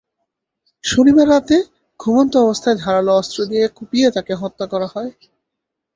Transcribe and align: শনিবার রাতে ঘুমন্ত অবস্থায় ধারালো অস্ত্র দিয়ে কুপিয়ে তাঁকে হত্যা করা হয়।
শনিবার 0.83 1.27
রাতে 1.29 1.57
ঘুমন্ত 1.99 2.33
অবস্থায় 2.43 2.77
ধারালো 2.77 3.11
অস্ত্র 3.15 3.39
দিয়ে 3.49 3.65
কুপিয়ে 3.75 4.07
তাঁকে 4.15 4.33
হত্যা 4.41 4.65
করা 4.67 4.87
হয়। 4.93 5.11